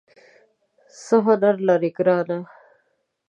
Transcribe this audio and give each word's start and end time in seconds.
څه 1.03 1.15
هنر 1.25 1.55
لرې 1.67 1.89
ګرانه؟ 1.97 2.37